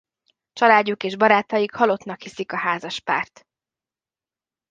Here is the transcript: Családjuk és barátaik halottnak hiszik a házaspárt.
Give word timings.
Családjuk 0.53 1.03
és 1.03 1.15
barátaik 1.15 1.73
halottnak 1.73 2.21
hiszik 2.21 2.51
a 2.51 2.57
házaspárt. 2.57 3.45